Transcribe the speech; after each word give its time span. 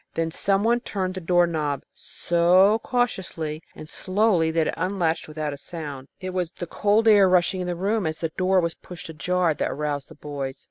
Then 0.15 0.31
some 0.31 0.63
one 0.63 0.79
turned 0.79 1.13
the 1.13 1.21
door 1.21 1.45
knob 1.45 1.83
so 1.93 2.79
cautiously 2.79 3.61
and 3.75 3.87
slowly 3.87 4.49
that 4.49 4.65
it 4.65 4.73
unlatched 4.75 5.27
without 5.27 5.53
a 5.53 5.57
sound. 5.57 6.07
It 6.19 6.31
was 6.31 6.49
the 6.49 6.65
cold 6.65 7.07
air 7.07 7.29
rushing 7.29 7.61
into 7.61 7.73
the 7.75 7.79
room 7.79 8.07
as 8.07 8.17
the 8.17 8.29
door 8.29 8.59
was 8.61 8.73
pushed 8.73 9.09
ajar 9.09 9.53
that 9.53 9.69
aroused 9.69 10.07
the 10.09 10.15
boys. 10.15 10.57